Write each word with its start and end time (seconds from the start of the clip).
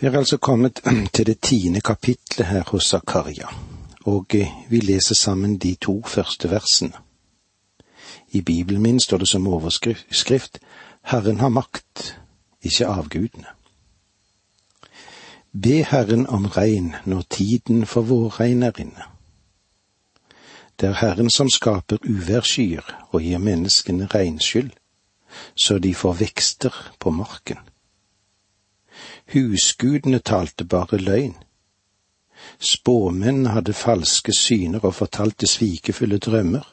Vi 0.00 0.06
er 0.06 0.18
altså 0.18 0.36
kommet 0.36 0.80
til 1.14 1.26
det 1.26 1.40
tiende 1.40 1.80
kapitlet 1.80 2.46
her 2.46 2.62
hos 2.66 2.84
Zakaria, 2.84 3.48
og 4.04 4.26
vi 4.68 4.80
leser 4.80 5.14
sammen 5.14 5.58
de 5.58 5.74
to 5.74 6.02
første 6.06 6.50
versene. 6.50 6.92
I 8.28 8.40
Bibelen 8.40 8.82
min 8.82 9.00
står 9.00 9.18
det 9.18 9.28
som 9.28 9.48
overskrift 9.48 10.58
Herren 11.02 11.40
har 11.40 11.48
makt, 11.48 12.20
ikke 12.62 12.86
avgudene. 12.86 13.46
Be 15.62 15.84
Herren 15.84 16.26
om 16.26 16.44
regn 16.46 16.94
når 17.04 17.22
tiden 17.30 17.86
for 17.86 18.00
vårregn 18.00 18.62
er 18.62 18.80
inne. 18.80 19.06
Det 20.80 20.88
er 20.88 20.92
Herren 21.00 21.30
som 21.30 21.50
skaper 21.50 21.96
uværsskyer 22.04 23.08
og 23.10 23.22
gir 23.22 23.38
menneskene 23.38 24.06
regnskyld, 24.06 24.70
så 25.54 25.78
de 25.78 25.94
får 25.94 26.12
vekster 26.12 26.92
på 27.00 27.10
marken. 27.10 27.58
Husgudene 29.26 30.18
talte 30.18 30.64
bare 30.64 30.98
løgn. 30.98 31.34
Spåmennene 32.58 33.48
hadde 33.48 33.72
falske 33.72 34.32
syner 34.32 34.84
og 34.84 34.94
fortalte 34.94 35.46
svikefulle 35.46 36.18
drømmer. 36.18 36.66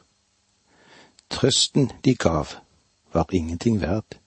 Trøsten 1.30 1.90
de 2.04 2.14
gav, 2.14 2.46
var 3.12 3.26
ingenting 3.32 3.80
verd. 3.80 4.18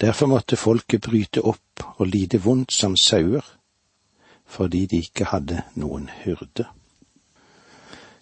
Derfor 0.00 0.26
måtte 0.26 0.56
folket 0.56 1.00
bryte 1.00 1.42
opp 1.42 1.82
og 1.96 2.06
lide 2.06 2.38
vondt 2.42 2.72
som 2.72 2.96
sauer, 2.96 3.42
fordi 4.46 4.86
de 4.86 5.00
ikke 5.02 5.24
hadde 5.32 5.62
noen 5.74 6.10
hyrde. 6.22 6.68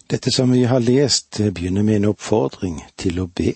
Dette 0.09 0.31
som 0.31 0.51
vi 0.51 0.63
har 0.63 0.79
lest, 0.79 1.37
begynner 1.53 1.83
med 1.83 1.95
en 1.95 2.09
oppfordring 2.13 2.81
til 2.97 3.19
å 3.19 3.27
be. 3.27 3.53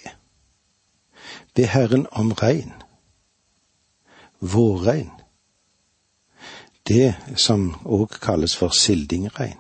Be 1.55 1.65
Herren 1.65 2.05
om 2.11 2.31
regn. 2.31 2.73
Vårregn 4.39 5.20
det 6.91 7.39
som 7.39 7.69
òg 7.85 8.19
kalles 8.21 8.55
for 8.57 8.73
sildingregn. 8.75 9.59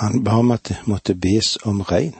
Han 0.00 0.24
ba 0.24 0.38
om 0.40 0.50
at 0.50 0.68
det 0.68 0.76
måtte 0.86 1.14
bes 1.14 1.56
om 1.64 1.80
regn, 1.80 2.16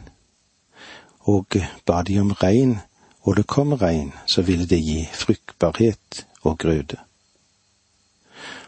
og 1.20 1.56
ba 1.86 2.02
de 2.02 2.18
om 2.20 2.32
regn, 2.32 2.78
og 3.22 3.36
det 3.36 3.46
kom 3.46 3.72
regn, 3.72 4.12
så 4.26 4.42
ville 4.42 4.66
det 4.66 4.80
gi 4.80 5.08
fruktbarhet 5.12 6.26
og 6.42 6.58
grøde. 6.58 6.96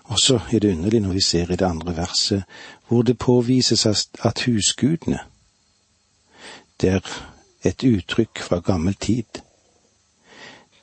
Og 0.05 0.19
så 0.19 0.41
er 0.53 0.59
det 0.59 0.73
underlig 0.73 1.01
når 1.01 1.13
vi 1.13 1.21
ser 1.21 1.53
i 1.53 1.57
det 1.57 1.67
andre 1.67 1.97
verset, 1.97 2.45
hvor 2.89 3.03
det 3.03 3.19
påvises 3.19 3.87
at 4.25 4.45
husgudene, 4.47 5.19
det 6.81 6.91
er 6.91 7.01
et 7.65 7.85
uttrykk 7.85 8.39
fra 8.39 8.61
gammel 8.61 8.95
tid, 8.95 9.43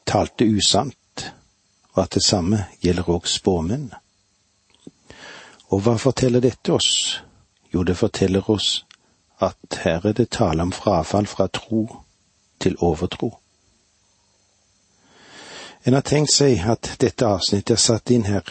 talte 0.06 0.46
usant 0.46 0.98
og 1.96 2.04
at 2.04 2.14
det 2.14 2.24
samme 2.24 2.66
gjelder 2.84 3.10
òg 3.10 3.28
spåmennene. 3.28 4.02
Og 5.72 5.82
hva 5.82 5.96
forteller 5.98 6.44
dette 6.44 6.74
oss? 6.74 7.22
Jo, 7.74 7.84
det 7.84 7.98
forteller 7.98 8.50
oss 8.52 8.86
at 9.42 9.80
her 9.84 10.06
er 10.06 10.14
det 10.14 10.30
tale 10.30 10.64
om 10.64 10.72
frafall 10.72 11.28
fra 11.28 11.48
tro 11.48 11.88
til 12.60 12.78
overtro. 12.80 13.34
En 15.86 15.94
har 15.94 16.02
tenkt 16.02 16.34
seg 16.34 16.62
at 16.66 16.96
dette 17.02 17.28
avsnittet 17.28 17.76
er 17.76 17.82
satt 17.82 18.12
inn 18.12 18.26
her 18.26 18.46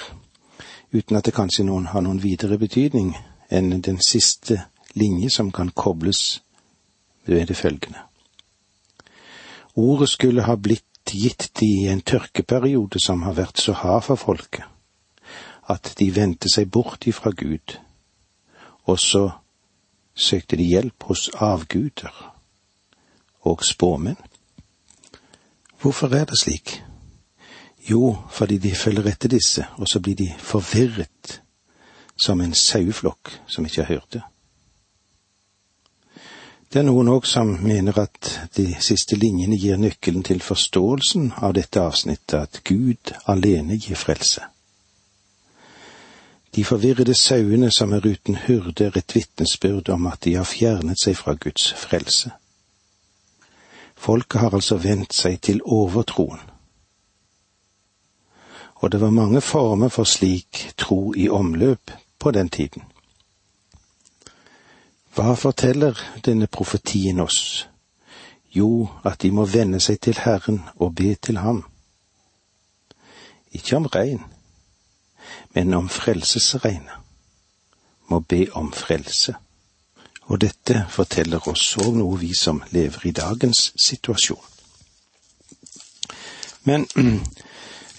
uten 0.94 1.16
at 1.16 1.26
det 1.26 1.34
kanskje 1.34 1.64
noen 1.66 1.88
har 1.90 2.04
noen 2.04 2.22
videre 2.22 2.58
betydning 2.58 3.14
enn 3.50 3.80
den 3.82 3.98
siste 4.02 4.60
linje 4.94 5.30
som 5.30 5.50
kan 5.52 5.72
kobles 5.74 6.42
ved 7.26 7.46
det 7.46 7.56
følgende. 7.56 7.98
Ordet 9.74 10.08
skulle 10.08 10.42
ha 10.46 10.54
blitt 10.54 10.86
gitt 11.12 11.50
de 11.60 11.66
i 11.66 11.88
en 11.92 12.00
tørkeperiode 12.00 13.00
som 13.00 13.22
har 13.22 13.36
vært 13.36 13.60
så 13.60 13.72
hard 13.72 14.06
for 14.08 14.20
folket, 14.20 14.64
at 15.68 15.94
de 15.98 16.10
vendte 16.14 16.48
seg 16.52 16.70
bort 16.70 17.06
ifra 17.06 17.32
Gud, 17.36 17.76
og 18.84 18.98
så 19.00 19.24
søkte 20.14 20.56
de 20.56 20.64
hjelp 20.68 21.08
hos 21.08 21.28
avguder 21.42 22.12
og 23.44 23.64
spåmenn. 23.64 24.18
Hvorfor 25.80 26.14
er 26.16 26.24
det 26.24 26.38
slik? 26.40 26.82
Jo, 27.90 28.16
fordi 28.30 28.58
de 28.58 28.74
følger 28.74 29.10
etter 29.10 29.28
disse, 29.28 29.66
og 29.76 29.88
så 29.88 30.00
blir 30.00 30.16
de 30.16 30.30
forvirret 30.38 31.40
som 32.16 32.40
en 32.40 32.54
saueflokk 32.54 33.34
som 33.46 33.66
ikke 33.66 33.84
har 33.84 33.94
hørt 33.94 34.12
det. 34.12 34.22
Det 36.74 36.80
er 36.80 36.88
noen 36.88 37.06
òg 37.06 37.22
som 37.30 37.52
mener 37.62 37.94
at 38.02 38.28
de 38.56 38.64
siste 38.82 39.14
linjene 39.14 39.54
gir 39.62 39.76
nøkkelen 39.78 40.24
til 40.26 40.40
forståelsen 40.42 41.28
av 41.38 41.52
dette 41.54 41.78
avsnittet, 41.78 42.34
at 42.34 42.64
Gud 42.66 43.12
alene 43.30 43.76
gir 43.78 43.94
frelse. 43.94 44.42
De 46.50 46.64
forvirrede 46.66 47.14
sauene 47.14 47.70
som 47.70 47.94
er 47.94 48.02
uten 48.02 48.34
hyrde, 48.34 48.88
er 48.88 48.98
et 48.98 49.14
vitnesbyrd 49.14 49.92
om 49.94 50.08
at 50.10 50.24
de 50.26 50.34
har 50.34 50.50
fjernet 50.50 50.98
seg 50.98 51.14
fra 51.14 51.36
Guds 51.38 51.68
frelse. 51.78 52.32
Folket 53.94 54.40
har 54.40 54.58
altså 54.58 54.74
vendt 54.82 55.14
seg 55.14 55.38
til 55.46 55.62
overtroen. 55.62 56.42
Og 58.82 58.90
det 58.90 59.00
var 59.00 59.14
mange 59.14 59.40
former 59.40 59.94
for 59.94 60.10
slik 60.10 60.74
tro 60.74 61.14
i 61.14 61.28
omløp 61.28 61.94
på 62.18 62.34
den 62.34 62.50
tiden. 62.50 62.82
Hva 65.14 65.36
forteller 65.38 65.98
denne 66.26 66.48
profetien 66.50 67.20
oss? 67.22 67.68
Jo, 68.50 68.88
at 69.06 69.20
de 69.22 69.30
må 69.30 69.44
vende 69.46 69.78
seg 69.82 70.00
til 70.02 70.18
Herren 70.18 70.64
og 70.74 70.94
be 70.98 71.14
til 71.14 71.38
Ham. 71.38 71.60
Ikke 73.54 73.76
om 73.76 73.86
regn, 73.86 74.24
men 75.54 75.74
om 75.74 75.88
frelsesregnet. 75.88 76.98
Må 78.10 78.20
be 78.20 78.46
om 78.52 78.72
frelse. 78.72 79.36
Og 80.26 80.40
dette 80.40 80.82
forteller 80.90 81.46
oss 81.48 81.76
òg 81.78 81.94
noe 81.94 82.18
vi 82.18 82.32
som 82.34 82.62
lever 82.74 83.06
i 83.06 83.14
dagens 83.14 83.70
situasjon. 83.76 84.42
Men 86.64 86.86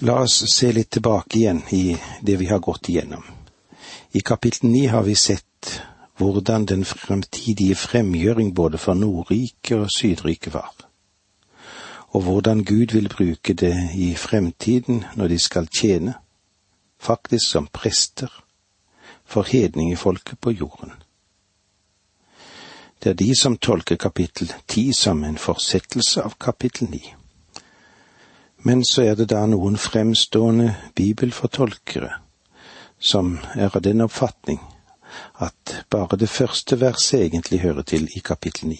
la 0.08 0.20
oss 0.26 0.42
se 0.52 0.72
litt 0.76 0.92
tilbake 0.92 1.40
igjen 1.40 1.64
i 1.72 1.96
det 2.22 2.36
vi 2.42 2.52
har 2.52 2.59
gått 2.59 2.90
igjennom. 2.90 3.24
I 4.12 4.20
kapittel 4.20 4.70
ni 4.70 4.86
har 4.88 5.03
vi 5.03 5.16
sett 5.16 5.45
hvordan 6.18 6.66
den 6.66 6.86
fremtidige 6.86 7.76
fremgjøring 7.76 8.56
både 8.56 8.78
for 8.78 8.94
Nordriket 8.94 9.78
og 9.78 9.90
Sydriket 9.98 10.53
var, 10.53 10.76
og 12.08 12.22
hvordan 12.22 12.64
Gud 12.64 12.94
vil 12.94 13.09
bruke 13.09 13.53
det 13.53 13.90
i 13.96 14.16
fremtiden 14.16 15.03
når 15.16 15.28
de 15.28 15.40
skal 15.40 15.68
tjene, 15.68 16.14
faktisk 17.00 17.50
som 17.50 17.68
prester, 17.74 18.44
for 19.26 19.42
hedningefolket 19.42 20.40
på 20.40 20.52
jorden. 20.52 20.92
Det 23.03 23.09
er 23.09 23.14
de 23.14 23.42
som 23.42 23.58
tolker 23.58 23.96
kapittel 23.96 24.53
ti 24.68 24.92
som 24.94 25.24
en 25.24 25.38
fortsettelse 25.38 26.22
av 26.22 26.38
kapittel 26.40 26.90
ni. 26.90 27.14
Men 28.58 28.86
så 28.86 29.02
er 29.02 29.16
det 29.16 29.30
da 29.30 29.46
noen 29.46 29.78
fremstående 29.78 30.76
bibelfortolkere 30.96 32.14
som 33.00 33.38
er 33.56 33.70
av 33.76 33.82
den 33.82 34.02
oppfatning 34.02 34.62
at 35.40 35.86
bare 35.90 36.18
det 36.18 36.30
første 36.30 36.80
verset 36.81 37.22
egentlig 37.22 37.59
hører 37.59 37.81
til 37.81 38.09
i 38.16 38.20
kapittel 38.20 38.70
ni. 38.70 38.80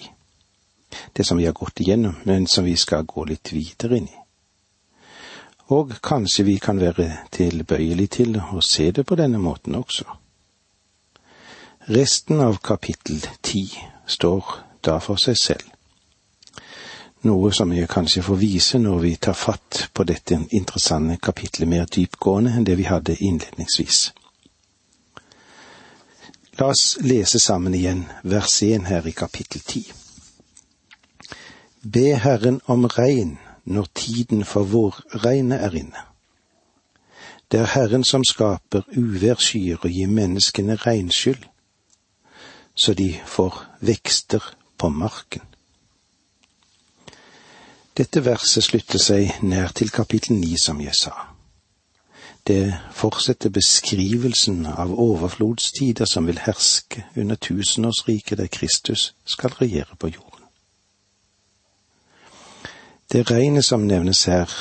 Det 1.18 1.26
som 1.26 1.38
vi 1.38 1.46
har 1.46 1.54
gått 1.54 1.80
igjennom, 1.80 2.16
men 2.24 2.48
som 2.48 2.66
vi 2.66 2.76
skal 2.76 3.06
gå 3.06 3.26
litt 3.26 3.54
videre 3.54 3.98
inn 3.98 4.08
i. 4.08 4.22
Og 5.76 5.96
kanskje 6.04 6.46
vi 6.46 6.58
kan 6.62 6.80
være 6.80 7.10
tilbøyelig 7.34 8.10
til 8.10 8.38
å 8.38 8.62
se 8.62 8.92
det 8.92 9.06
på 9.06 9.18
denne 9.18 9.42
måten 9.42 9.76
også. 9.76 10.06
Resten 11.88 12.42
av 12.42 12.60
kapittel 12.62 13.26
ti 13.42 13.66
står 14.06 14.46
da 14.86 15.00
for 15.02 15.22
seg 15.22 15.38
selv. 15.38 15.72
Noe 17.26 17.50
som 17.54 17.72
jeg 17.74 17.90
kanskje 17.90 18.22
får 18.22 18.38
vise 18.38 18.80
når 18.82 19.00
vi 19.02 19.16
tar 19.18 19.34
fatt 19.34 19.88
på 19.94 20.06
dette 20.06 20.38
interessante 20.54 21.18
kapitlet 21.18 21.70
mer 21.70 21.90
dypgående 21.90 22.54
enn 22.54 22.68
det 22.68 22.78
vi 22.78 22.86
hadde 22.86 23.18
innledningsvis. 23.18 24.12
La 26.58 26.70
oss 26.72 26.98
lese 27.04 27.40
sammen 27.40 27.74
igjen 27.76 28.06
vers 28.24 28.62
1 28.64 28.86
her 28.88 29.08
i 29.08 29.12
kapittel 29.12 29.60
10. 29.60 29.90
Be 31.84 32.14
Herren 32.16 32.62
om 32.72 32.86
regn 32.86 33.34
når 33.66 33.90
tiden 33.94 34.46
for 34.48 34.64
vårregnet 34.64 35.66
er 35.68 35.76
inne. 35.76 36.06
Det 37.52 37.60
er 37.60 37.74
Herren 37.74 38.08
som 38.08 38.24
skaper 38.24 38.88
uværsskyer 38.96 39.84
og 39.84 39.92
gir 39.92 40.08
menneskene 40.08 40.80
regnskyld, 40.86 41.44
så 42.76 42.94
de 42.94 43.12
får 43.26 43.60
vekster 43.82 44.56
på 44.78 44.90
marken. 44.90 45.44
Dette 47.98 48.24
verset 48.24 48.64
slutter 48.64 49.00
seg 49.00 49.44
nær 49.44 49.76
til 49.76 49.92
kapittel 49.92 50.40
ni, 50.40 50.56
som 50.56 50.80
jeg 50.80 50.96
sa. 50.96 51.35
Det 52.48 52.78
fortsetter 52.94 53.50
beskrivelsen 53.50 54.66
av 54.66 54.94
overflodstider 55.00 56.06
som 56.06 56.28
vil 56.28 56.38
herske 56.38 57.06
under 57.18 57.36
tusenårsriket 57.36 58.38
der 58.38 58.48
Kristus 58.48 59.16
skal 59.26 59.50
regjere 59.50 59.96
på 59.96 60.08
jorden. 60.08 60.44
Det 63.12 63.32
regnet 63.32 63.66
som 63.66 63.88
nevnes 63.88 64.24
her 64.26 64.52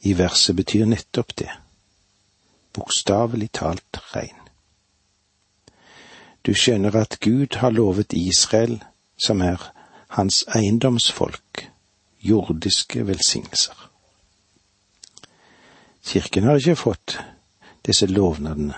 i 0.00 0.12
verset, 0.18 0.56
betyr 0.56 0.84
nettopp 0.84 1.36
det. 1.38 1.50
bokstavelig 2.76 3.48
talt 3.52 3.98
regn. 4.12 4.36
Du 6.46 6.52
skjønner 6.54 6.96
at 6.96 7.16
Gud 7.20 7.56
har 7.56 7.70
lovet 7.70 8.12
Israel, 8.12 8.82
som 9.16 9.40
er 9.40 9.72
hans 10.08 10.44
eiendomsfolk, 10.54 11.70
jordiske 12.20 13.06
velsignelser. 13.06 13.85
Kirken 16.06 16.44
har 16.46 16.60
ikke 16.60 16.78
fått 16.78 17.16
disse 17.86 18.06
lovnadene 18.06 18.76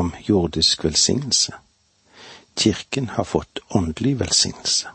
om 0.00 0.14
jordisk 0.24 0.84
velsignelse. 0.84 1.52
Kirken 2.56 3.08
har 3.16 3.24
fått 3.24 3.60
åndelig 3.68 4.14
velsignelse. 4.20 4.88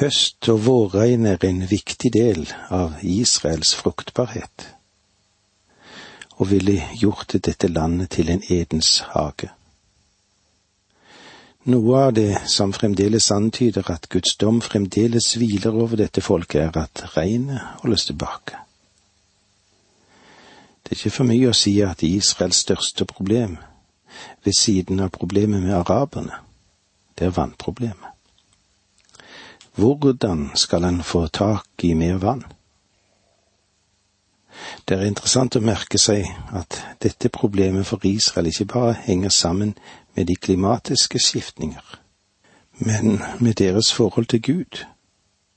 Høst- 0.00 0.48
og 0.48 0.64
vårregn 0.64 1.26
er 1.26 1.44
en 1.44 1.60
viktig 1.68 2.10
del 2.12 2.46
av 2.70 2.98
Israels 3.02 3.74
fruktbarhet, 3.76 4.66
og 6.38 6.50
ville 6.50 6.78
gjort 6.96 7.36
dette 7.36 7.68
landet 7.68 8.10
til 8.16 8.30
en 8.32 8.42
Edens 8.48 8.98
hage. 9.12 9.50
Noe 11.70 11.98
av 12.06 12.14
det 12.16 12.40
som 12.48 12.72
fremdeles 12.72 13.28
antyder 13.30 13.92
at 13.92 14.08
Guds 14.08 14.34
dom 14.40 14.62
fremdeles 14.64 15.34
hviler 15.36 15.76
over 15.76 16.00
dette 16.00 16.24
folket, 16.24 16.62
er 16.62 16.82
at 16.86 17.04
regnet 17.18 17.60
holdes 17.84 18.08
tilbake. 18.08 18.56
Det 20.90 20.96
er 20.96 21.06
ikke 21.06 21.16
for 21.16 21.28
mye 21.28 21.50
å 21.52 21.54
si 21.54 21.76
at 21.86 22.00
Israels 22.02 22.64
største 22.64 23.04
problem, 23.06 23.52
ved 24.42 24.56
siden 24.58 24.98
av 25.00 25.12
problemet 25.14 25.62
med 25.62 25.74
araberne, 25.76 26.40
det 27.14 27.28
er 27.28 27.36
vannproblemet. 27.36 28.08
Hvordan 29.78 30.48
skal 30.58 30.84
en 30.84 30.98
få 31.06 31.28
tak 31.28 31.84
i 31.86 31.92
mer 31.94 32.18
vann? 32.18 32.42
Det 34.88 34.98
er 34.98 35.06
interessant 35.06 35.54
å 35.56 35.62
merke 35.62 35.98
seg 35.98 36.26
at 36.58 36.80
dette 36.98 37.30
problemet 37.30 37.86
for 37.86 38.02
Israel 38.02 38.50
ikke 38.50 38.66
bare 38.74 38.98
henger 39.06 39.30
sammen 39.30 39.76
med 40.18 40.26
de 40.26 40.34
klimatiske 40.34 41.22
skiftninger, 41.22 41.86
men 42.82 43.22
med 43.38 43.62
deres 43.62 43.92
forhold 43.94 44.26
til 44.26 44.42
Gud, 44.42 44.82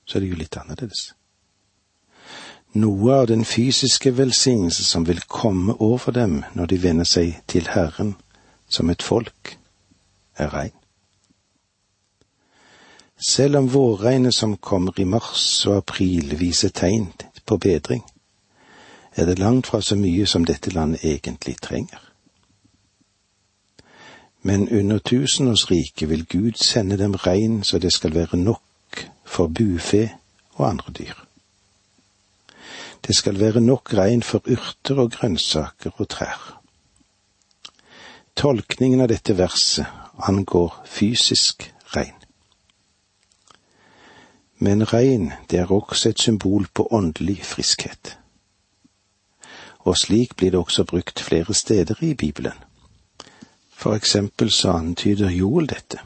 så 0.05 0.17
er 0.17 0.21
det 0.21 0.29
jo 0.29 0.41
litt 0.45 0.61
annerledes. 0.61 1.15
Noe 2.73 3.13
av 3.13 3.27
den 3.27 3.45
fysiske 3.45 4.17
velsignelse 4.17 4.83
som 4.83 5.07
vil 5.07 5.21
komme 5.21 5.75
over 5.79 6.11
dem 6.11 6.39
når 6.53 6.65
de 6.65 6.83
vender 6.83 7.05
seg 7.05 7.35
til 7.47 7.67
Herren 7.69 8.15
som 8.69 8.89
et 8.89 9.03
folk, 9.03 9.57
er 10.37 10.49
regn. 10.53 10.73
Selv 13.27 13.57
om 13.57 13.73
vårregnet 13.73 14.33
som 14.33 14.57
kommer 14.57 14.99
i 14.99 15.05
mars 15.05 15.65
og 15.67 15.77
april 15.77 16.33
viser 16.39 16.73
tegn 16.73 17.11
på 17.45 17.57
bedring, 17.57 18.01
er 19.15 19.25
det 19.25 19.39
langt 19.39 19.67
fra 19.67 19.81
så 19.81 19.95
mye 19.95 20.25
som 20.25 20.45
dette 20.45 20.73
landet 20.73 21.05
egentlig 21.05 21.55
trenger. 21.61 22.01
Men 24.41 24.69
under 24.69 24.97
tusenårsriket 24.99 26.09
vil 26.09 26.25
Gud 26.25 26.57
sende 26.57 26.97
dem 26.97 27.13
regn 27.13 27.61
så 27.63 27.79
det 27.79 27.93
skal 27.93 28.15
være 28.15 28.37
nok 28.37 29.05
for 29.25 29.47
bufe 29.47 30.09
og 30.55 30.69
andre 30.69 30.91
dyr. 30.97 31.32
Det 33.07 33.15
skal 33.15 33.39
være 33.39 33.61
nok 33.61 33.93
regn 33.93 34.23
for 34.23 34.43
urter 34.47 34.99
og 34.99 35.11
grønnsaker 35.11 35.91
og 35.99 36.09
trær. 36.09 36.59
Tolkningen 38.35 39.01
av 39.03 39.11
dette 39.11 39.35
verset 39.37 39.85
angår 40.23 40.79
fysisk 40.89 41.67
regn. 41.95 42.15
Men 44.57 44.85
regn, 44.93 45.33
det 45.51 45.59
er 45.59 45.71
også 45.71 46.09
et 46.09 46.19
symbol 46.19 46.67
på 46.73 46.87
åndelig 46.91 47.41
friskhet. 47.45 48.17
Og 49.79 49.97
slik 49.97 50.35
blir 50.35 50.51
det 50.51 50.59
også 50.59 50.83
brukt 50.87 51.19
flere 51.19 51.53
steder 51.53 51.99
i 52.01 52.13
Bibelen. 52.13 52.55
For 53.69 53.95
eksempel 53.95 54.51
så 54.51 54.71
antyder 54.71 55.29
Joel 55.29 55.67
dette. 55.69 55.99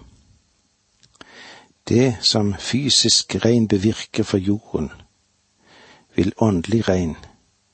Det 1.88 2.18
som 2.22 2.56
fysisk 2.60 3.36
regn 3.46 3.68
bevirker 3.68 4.24
for 4.24 4.38
jorden, 4.38 4.92
vil 6.18 6.34
åndelig 6.38 6.88
regn, 6.90 7.16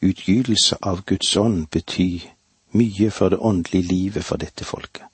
utgytelse 0.01 0.78
av 0.81 1.01
Guds 1.07 1.38
ånd, 1.38 1.68
bety 1.72 2.22
mye 2.75 3.12
for 3.12 3.31
det 3.31 3.40
åndelige 3.40 3.88
livet 3.88 4.25
for 4.28 4.38
dette 4.38 4.66
folket. 4.66 5.07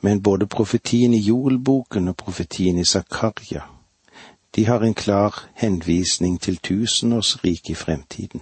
Men 0.00 0.22
både 0.22 0.46
profetien 0.46 1.14
i 1.14 1.20
Joelboken 1.20 2.08
og 2.08 2.16
profetien 2.16 2.78
i 2.78 2.84
Zakaria, 2.84 3.62
de 4.56 4.66
har 4.66 4.84
en 4.84 4.94
klar 4.94 5.44
henvisning 5.54 6.40
til 6.40 6.56
tusenårsriket 6.56 7.70
i 7.70 7.74
fremtiden. 7.74 8.40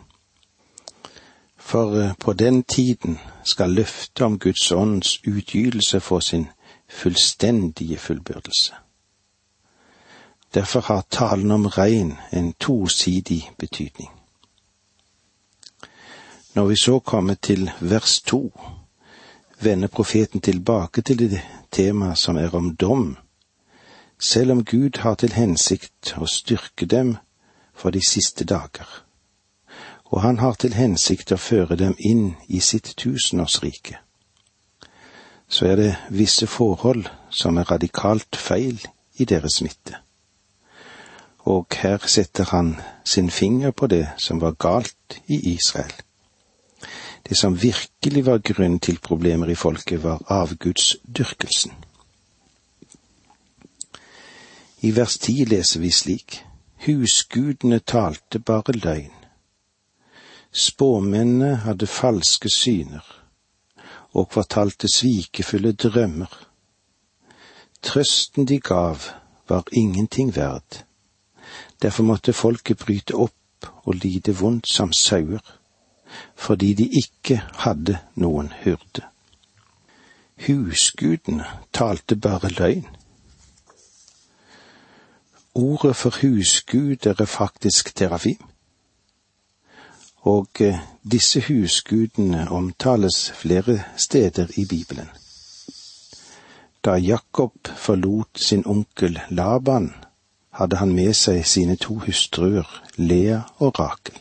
For 1.56 2.00
eh, 2.00 2.14
på 2.20 2.32
den 2.32 2.62
tiden 2.62 3.18
skal 3.44 3.70
løftet 3.70 4.24
om 4.24 4.38
Guds 4.38 4.72
ånds 4.72 5.20
utgytelse 5.26 6.00
få 6.00 6.20
sin 6.20 6.46
fullstendige 6.88 7.98
fullbyrdelse. 7.98 8.74
Derfor 10.54 10.80
har 10.80 11.04
talen 11.10 11.50
om 11.50 11.66
regn 11.66 12.14
en 12.32 12.52
tosidig 12.52 13.50
betydning. 13.58 14.10
Når 16.54 16.66
vi 16.66 16.76
så 16.76 16.98
kommer 16.98 17.34
til 17.34 17.70
vers 17.80 18.20
to, 18.20 18.60
vender 19.60 19.88
profeten 19.88 20.40
tilbake 20.40 21.02
til 21.02 21.18
det 21.18 21.42
temaet 21.70 22.18
som 22.18 22.36
er 22.36 22.54
om 22.54 22.76
dom, 22.76 23.16
selv 24.18 24.50
om 24.52 24.64
Gud 24.64 24.98
har 24.98 25.14
til 25.14 25.32
hensikt 25.32 26.14
å 26.16 26.26
styrke 26.26 26.86
dem 26.86 27.16
for 27.74 27.90
de 27.90 28.00
siste 28.08 28.44
dager, 28.44 28.88
og 30.04 30.22
han 30.22 30.38
har 30.38 30.56
til 30.56 30.74
hensikt 30.74 31.32
å 31.32 31.36
føre 31.36 31.76
dem 31.76 31.94
inn 31.98 32.34
i 32.48 32.60
sitt 32.60 32.94
tusenårsrike. 32.96 34.00
Så 35.48 35.66
er 35.66 35.76
det 35.76 35.94
visse 36.10 36.46
forhold 36.46 37.06
som 37.30 37.56
er 37.56 37.70
radikalt 37.70 38.36
feil 38.36 38.80
i 39.14 39.24
deres 39.24 39.60
midte 39.62 40.07
og 41.48 41.66
her 41.80 42.04
setter 42.06 42.44
han 42.44 42.74
sin 43.04 43.30
finger 43.30 43.70
på 43.70 43.86
det 43.86 44.04
som 44.20 44.40
var 44.40 44.52
galt 44.60 45.20
i 45.26 45.54
Israel. 45.54 45.92
Det 47.28 47.36
som 47.36 47.62
virkelig 47.62 48.26
var 48.26 48.42
grunn 48.44 48.78
til 48.78 48.98
problemer 48.98 49.48
i 49.48 49.54
folket, 49.54 50.02
var 50.02 50.20
avgudsdyrkelsen. 50.28 51.72
I 54.80 54.90
vers 54.96 55.16
ti 55.18 55.44
leser 55.44 55.80
vi 55.80 55.90
slik, 55.90 56.42
husgudene 56.86 57.78
talte 57.80 58.38
bare 58.38 58.72
løgn. 58.76 59.14
Spåmennene 60.52 61.56
hadde 61.64 61.86
falske 61.86 62.48
syner 62.52 63.04
og 64.12 64.28
fortalte 64.32 64.88
svikefulle 64.88 65.72
drømmer. 65.72 66.30
Trøsten 67.82 68.46
de 68.48 68.60
gav, 68.60 69.00
var 69.48 69.64
ingenting 69.72 70.36
verd 70.36 70.84
Derfor 71.82 72.04
måtte 72.04 72.32
folket 72.32 72.78
bryte 72.78 73.14
opp 73.14 73.68
og 73.84 73.94
lide 73.94 74.34
vondt 74.38 74.68
som 74.70 74.92
sauer, 74.92 75.42
fordi 76.34 76.72
de 76.74 76.88
ikke 77.02 77.42
hadde 77.64 77.98
noen 78.16 78.50
hyrde. 78.64 79.04
Husgudene 80.46 81.46
talte 81.72 82.16
bare 82.16 82.50
løgn. 82.54 82.86
Ordet 85.54 85.96
for 85.96 86.14
husgud 86.22 87.06
er 87.06 87.24
faktisk 87.24 87.94
terafim, 87.96 88.42
og 90.22 90.60
eh, 90.60 90.78
disse 91.02 91.40
husgudene 91.48 92.50
omtales 92.50 93.30
flere 93.30 93.82
steder 93.96 94.46
i 94.56 94.66
Bibelen. 94.66 95.08
Da 96.84 96.94
Jakob 96.94 97.68
forlot 97.76 98.38
sin 98.38 98.66
onkel 98.66 99.20
Laban 99.30 99.94
hadde 100.58 100.76
han 100.76 100.94
med 100.94 101.14
seg 101.14 101.44
sine 101.46 101.76
to 101.76 102.00
hustruer, 102.02 102.66
Lea 102.96 103.40
og 103.58 103.78
Rakel. 103.78 104.16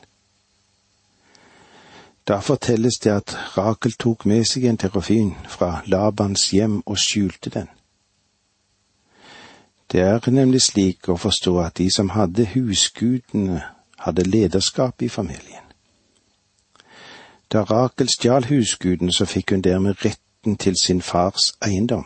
Da 2.28 2.38
fortelles 2.40 3.00
det 3.04 3.12
at 3.12 3.34
Rakel 3.58 3.96
tok 3.98 4.26
med 4.26 4.46
seg 4.46 4.68
en 4.70 4.78
terrafin 4.78 5.32
fra 5.50 5.82
Labans 5.86 6.50
hjem 6.54 6.82
og 6.86 7.00
skjulte 7.02 7.50
den. 7.50 7.70
Det 9.92 10.04
er 10.04 10.30
nemlig 10.32 10.62
slik 10.62 11.10
å 11.10 11.16
forstå 11.18 11.56
at 11.64 11.78
de 11.80 11.88
som 11.92 12.12
hadde 12.14 12.46
husgudene, 12.54 13.64
hadde 13.98 14.28
lederskap 14.28 15.02
i 15.02 15.10
familien. 15.10 15.64
Da 17.50 17.64
Rakel 17.64 18.12
stjal 18.12 18.46
husguden, 18.46 19.12
så 19.12 19.26
fikk 19.26 19.56
hun 19.56 19.64
dermed 19.66 20.06
retten 20.06 20.58
til 20.58 20.76
sin 20.78 21.02
fars 21.02 21.56
eiendom 21.66 22.06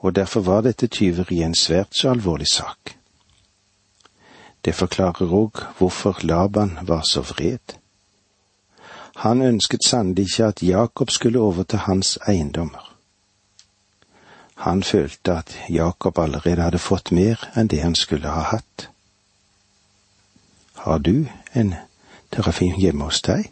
og 0.00 0.16
derfor 0.16 0.40
var 0.40 0.60
dette 0.64 0.86
tyveriet 0.86 1.44
en 1.44 1.54
svært 1.54 1.96
så 1.96 2.10
alvorlig 2.10 2.48
sak. 2.48 2.96
Det 4.64 4.74
forklarer 4.74 5.32
òg 5.32 5.62
hvorfor 5.78 6.20
Laban 6.22 6.78
var 6.82 7.02
så 7.08 7.20
vred. 7.20 7.76
Han 9.16 9.42
ønsket 9.42 9.84
sannelig 9.84 10.24
ikke 10.28 10.44
at 10.44 10.62
Jakob 10.62 11.10
skulle 11.10 11.40
overta 11.40 11.76
hans 11.76 12.18
eiendommer. 12.28 12.96
Han 14.54 14.82
følte 14.82 15.32
at 15.32 15.56
Jakob 15.68 16.18
allerede 16.18 16.62
hadde 16.62 16.78
fått 16.78 17.12
mer 17.12 17.40
enn 17.56 17.68
det 17.68 17.80
han 17.80 17.94
skulle 17.94 18.28
ha 18.28 18.42
hatt. 18.52 18.88
Har 20.74 20.98
du 20.98 21.26
en 21.54 21.74
terrafin 22.32 22.76
hjemme 22.76 23.04
hos 23.04 23.22
deg? 23.24 23.48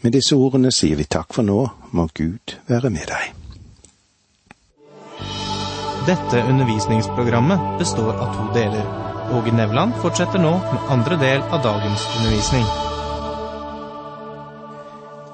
Med 0.00 0.12
disse 0.12 0.36
ordene 0.36 0.72
sier 0.72 0.96
vi 1.00 1.08
takk 1.08 1.32
for 1.32 1.42
nå, 1.42 1.68
må 1.92 2.08
Gud 2.14 2.60
være 2.68 2.90
med 2.90 3.08
deg. 3.08 3.37
Dette 6.08 6.42
undervisningsprogrammet 6.42 7.78
består 7.78 8.12
av 8.16 8.34
to 8.34 8.46
deler. 8.56 8.84
Åge 9.36 9.52
Nevland 9.52 9.94
fortsetter 10.02 10.40
nå 10.40 10.54
med 10.58 10.90
andre 10.96 11.20
del 11.20 11.42
av 11.42 11.62
dagens 11.62 12.06
undervisning. 12.16 12.64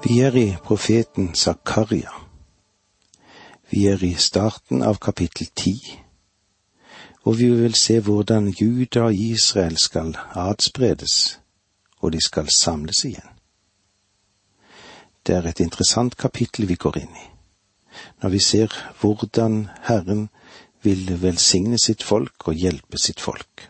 Vi 0.05 0.21
er 0.21 0.37
i 0.37 0.49
profeten 0.67 1.35
Zakaria. 1.35 2.11
Vi 3.71 3.87
er 3.87 4.03
i 4.05 4.15
starten 4.19 4.83
av 4.83 4.99
kapittel 4.99 5.55
ti 5.55 5.79
og 7.25 7.39
vi 7.39 7.49
vil 7.51 7.75
se 7.75 8.01
hvordan 8.01 8.49
Juda 8.49 9.03
og 9.09 9.15
Israel 9.15 9.77
skal 9.77 10.17
adspredes, 10.35 11.41
og 12.01 12.13
de 12.13 12.21
skal 12.21 12.51
samles 12.51 13.05
igjen. 13.05 13.31
Det 15.27 15.37
er 15.37 15.47
et 15.49 15.61
interessant 15.61 16.17
kapittel 16.17 16.69
vi 16.69 16.77
går 16.77 16.99
inn 17.01 17.15
i, 17.17 17.27
når 18.23 18.35
vi 18.37 18.39
ser 18.39 18.77
hvordan 19.01 19.69
Herren 19.89 20.29
vil 20.85 21.09
velsigne 21.23 21.79
sitt 21.81 22.03
folk 22.03 22.49
og 22.49 22.61
hjelpe 22.61 23.01
sitt 23.01 23.21
folk. 23.21 23.69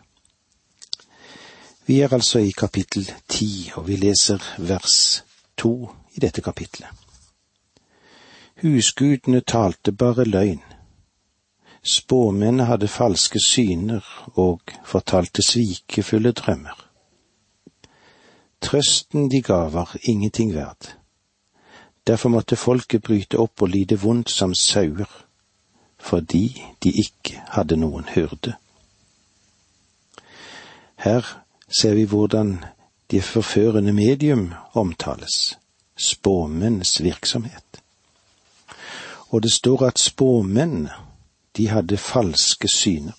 Vi 1.85 1.99
er 2.01 2.13
altså 2.13 2.41
i 2.41 2.51
kapittel 2.51 3.07
ti, 3.29 3.71
og 3.75 3.87
vi 3.87 3.95
leser 4.01 4.41
vers 4.57 5.23
to 5.57 5.73
i 6.15 6.23
dette 6.23 6.41
kapitlet. 6.41 6.89
Husgudene 8.63 9.41
talte 9.41 9.91
bare 9.91 10.25
løgn 10.25 10.63
Spåmennene 11.85 12.65
hadde 12.65 12.87
falske 12.89 13.39
syner 13.45 14.05
og 14.41 14.71
fortalte 14.89 15.43
svikefulle 15.45 16.31
drømmer. 16.31 16.79
Trøsten 18.61 19.29
de 19.29 19.41
ga 19.45 19.67
var 19.69 19.93
ingenting 20.01 20.55
verd. 20.55 20.95
Derfor 22.07 22.29
måtte 22.33 22.57
folket 22.57 23.03
bryte 23.05 23.37
opp 23.37 23.61
og 23.61 23.69
lide 23.69 23.99
vondt 24.01 24.33
som 24.33 24.55
sauer, 24.57 25.05
fordi 26.05 26.63
de 26.83 26.91
ikke 26.91 27.41
hadde 27.49 27.77
noen 27.81 28.05
hyrde. 28.13 28.53
Her 31.01 31.25
ser 31.79 31.93
vi 31.97 32.03
hvordan 32.03 32.59
det 33.11 33.23
forførende 33.23 33.93
medium 33.93 34.53
omtales, 34.73 35.57
spåmenns 35.97 37.03
virksomhet. 37.03 37.81
Og 39.29 39.43
det 39.43 39.51
står 39.51 39.87
at 39.87 39.99
spåmennene 39.99 40.93
de 41.57 41.67
hadde 41.67 41.97
falske 41.97 42.67
syner. 42.67 43.17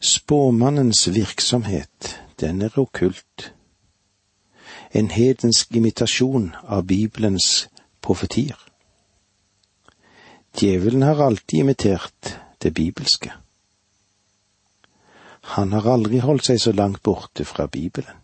Spåmannens 0.00 1.08
virksomhet, 1.14 2.20
den 2.40 2.62
er 2.62 2.78
okkult. 2.78 3.52
En 4.92 5.10
hedensk 5.10 5.76
imitasjon 5.76 6.54
av 6.64 6.86
Bibelens 6.86 7.68
profetier. 8.02 8.69
Djevelen 10.56 11.02
har 11.02 11.22
alltid 11.22 11.60
imitert 11.60 12.34
det 12.58 12.70
bibelske. 12.70 13.32
Han 15.40 15.72
har 15.72 15.86
aldri 15.92 16.18
holdt 16.18 16.50
seg 16.50 16.60
så 16.60 16.72
langt 16.72 17.02
borte 17.02 17.44
fra 17.44 17.66
Bibelen. 17.66 18.16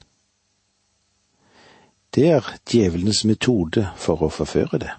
Det 2.14 2.28
er 2.32 2.46
djevelens 2.70 3.24
metode 3.28 3.88
for 4.00 4.22
å 4.24 4.30
forføre 4.32 4.78
det. 4.80 4.92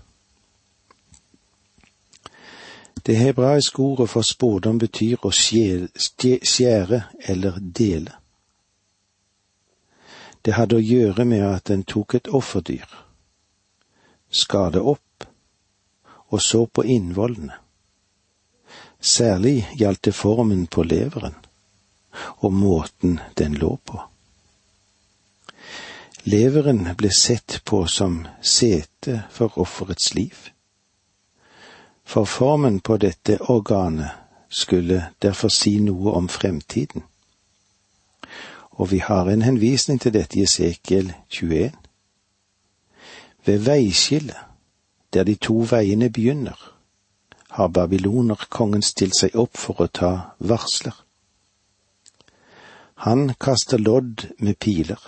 Det 3.08 3.16
hebraiske 3.16 3.80
ordet 3.80 4.10
for 4.10 4.22
spådom 4.22 4.78
betyr 4.84 5.24
å 5.26 5.32
skjære 5.32 7.02
eller 7.32 7.60
dele. 7.62 8.14
Det 10.46 10.54
hadde 10.54 10.78
å 10.78 10.84
gjøre 10.84 11.26
med 11.26 11.46
at 11.48 11.72
en 11.72 11.84
tok 11.84 12.18
et 12.20 12.28
offerdyr, 12.28 12.88
skade 14.30 14.84
opp 14.84 15.07
og 16.30 16.42
så 16.42 16.66
på 16.66 16.84
innvollene. 16.84 17.54
Særlig 19.00 19.68
gjaldt 19.78 20.04
det 20.06 20.16
formen 20.16 20.68
på 20.68 20.84
leveren 20.84 21.36
og 22.42 22.54
måten 22.54 23.20
den 23.38 23.54
lå 23.54 23.76
på. 23.86 24.02
Leveren 26.24 26.88
ble 26.98 27.12
sett 27.14 27.62
på 27.66 27.86
som 27.88 28.24
sete 28.42 29.22
for 29.32 29.60
offerets 29.62 30.16
liv 30.16 30.50
for 32.08 32.26
formen 32.26 32.80
på 32.80 32.98
dette 32.98 33.38
organet 33.52 34.10
skulle 34.50 35.10
derfor 35.20 35.52
si 35.52 35.74
noe 35.84 36.14
om 36.16 36.30
fremtiden. 36.32 37.04
Og 38.80 38.92
vi 38.92 39.02
har 39.04 39.28
en 39.28 39.44
henvisning 39.44 40.00
til 40.00 40.14
dette 40.16 40.40
i 40.40 40.46
Esekiel 40.48 41.12
21. 41.30 41.76
Ved 43.46 43.60
veiskillet, 43.66 44.40
der 45.14 45.24
de 45.24 45.36
to 45.36 45.62
veiene 45.72 46.10
begynner, 46.10 46.74
har 47.50 47.68
babylonerkongen 47.68 48.82
stilt 48.82 49.16
seg 49.18 49.36
opp 49.36 49.58
for 49.58 49.82
å 49.82 49.88
ta 49.88 50.12
varsler. 50.40 50.96
Han 53.06 53.34
kaster 53.40 53.78
lodd 53.78 54.28
med 54.40 54.58
piler, 54.60 55.02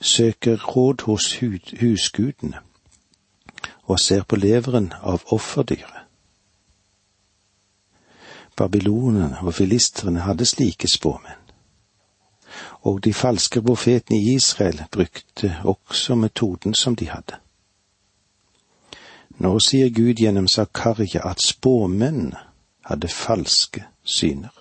søker 0.00 0.56
råd 0.56 1.06
hos 1.06 1.34
husgudene 1.80 2.62
og 3.82 4.00
ser 4.00 4.22
på 4.24 4.36
leveren 4.36 4.92
av 5.02 5.24
offerdyret. 5.34 6.02
Babylonene 8.56 9.38
og 9.42 9.54
filistrene 9.54 10.24
hadde 10.26 10.46
slike 10.46 10.88
spåmenn. 10.88 11.38
Og 12.88 13.00
de 13.04 13.14
falske 13.14 13.62
profetene 13.62 14.18
i 14.18 14.34
Israel 14.34 14.82
brukte 14.90 15.56
også 15.64 16.14
metoden 16.14 16.74
som 16.74 16.96
de 16.96 17.08
hadde. 17.08 17.38
Nå 19.38 19.58
sier 19.58 19.90
Gud 19.90 20.20
gjennom 20.20 20.48
Zakaria 20.48 21.24
at 21.24 21.40
spåmenn 21.40 22.34
hadde 22.84 23.08
falske 23.08 23.84
syner. 24.04 24.52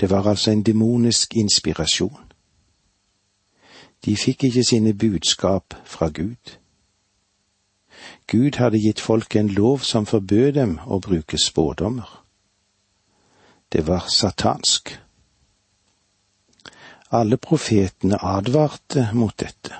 Det 0.00 0.10
var 0.10 0.26
altså 0.26 0.50
en 0.50 0.62
demonisk 0.62 1.36
inspirasjon. 1.36 2.32
De 4.04 4.16
fikk 4.16 4.44
ikke 4.44 4.64
sine 4.64 4.94
budskap 4.98 5.74
fra 5.84 6.08
Gud. 6.08 6.58
Gud 8.26 8.58
hadde 8.58 8.80
gitt 8.82 9.00
folket 9.00 9.40
en 9.40 9.48
lov 9.48 9.78
som 9.86 10.06
forbød 10.06 10.52
dem 10.52 10.78
å 10.86 10.98
bruke 10.98 11.38
spådommer. 11.38 12.08
Det 13.72 13.86
var 13.86 14.08
satansk. 14.08 14.98
Alle 17.12 17.36
profetene 17.36 18.18
advarte 18.18 19.08
mot 19.14 19.36
dette. 19.38 19.78